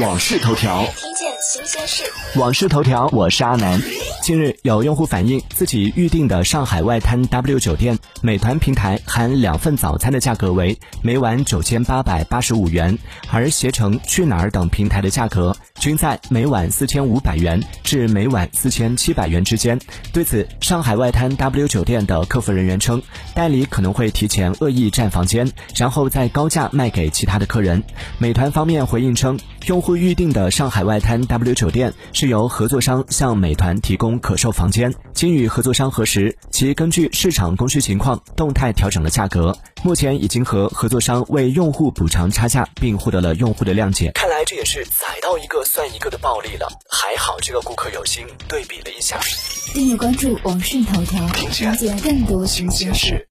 [0.00, 2.04] 往事头条，听见新鲜事。
[2.34, 3.80] 往事头条，我是阿南。
[4.26, 12.98] 近日，有用户反映自己预订的上海外滩 W 酒店美团平台含两份早餐的价格为每晚九千八百八十五元，
[13.30, 19.78] 而携程、去哪儿等平台的价格均在每晚四千五百元至每晚四千七百元之间。
[20.12, 23.00] 对此，上海外滩 W 酒店的客服人员称，
[23.32, 27.80] 代理可能会提前恶意占房间，然后再高价卖给其他的客人。
[28.18, 39.56] 美团方面回应称，用户预订的上海外滩 W 酒店是由合作商向美团提供可售房间，经与合作商核实，其根据市场供需情况动态调整了价格。
[39.82, 44.10] 目前已经和合作商为用户补偿差价，并获得了用户的谅解。
[44.14, 46.68] 看来这也是宰到一个算一个的暴利了。
[46.88, 49.20] 还好这个顾客有心，对比了一下。
[49.72, 53.24] 订阅关注网讯头条，了解更多新鲜事。